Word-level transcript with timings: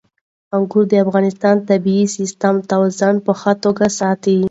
انګور 0.55 0.83
د 0.91 0.93
افغانستان 1.05 1.55
د 1.59 1.63
طبعي 1.69 2.03
سیسټم 2.15 2.55
توازن 2.71 3.15
په 3.25 3.31
ښه 3.39 3.53
توګه 3.63 3.85
ساتي. 3.99 4.37